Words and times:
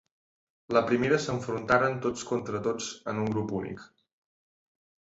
La 0.77 0.81
primera 0.91 1.19
s'enfrontaren 1.25 1.99
tots 2.07 2.27
contra 2.33 2.63
tots 2.71 2.89
en 3.13 3.25
un 3.27 3.31
grup 3.37 3.55
únic. 3.63 3.89